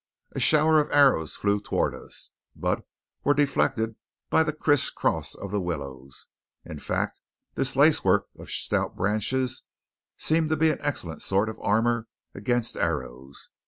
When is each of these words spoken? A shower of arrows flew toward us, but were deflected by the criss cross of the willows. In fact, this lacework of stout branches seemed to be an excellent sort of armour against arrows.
A 0.31 0.39
shower 0.39 0.79
of 0.79 0.91
arrows 0.91 1.35
flew 1.35 1.61
toward 1.61 1.93
us, 1.93 2.31
but 2.55 2.87
were 3.23 3.35
deflected 3.35 3.97
by 4.31 4.41
the 4.41 4.51
criss 4.51 4.89
cross 4.89 5.35
of 5.35 5.51
the 5.51 5.61
willows. 5.61 6.25
In 6.65 6.79
fact, 6.79 7.19
this 7.53 7.75
lacework 7.75 8.25
of 8.35 8.49
stout 8.49 8.95
branches 8.95 9.61
seemed 10.17 10.49
to 10.49 10.57
be 10.57 10.71
an 10.71 10.79
excellent 10.81 11.21
sort 11.21 11.49
of 11.49 11.59
armour 11.59 12.07
against 12.33 12.75
arrows. 12.75 13.49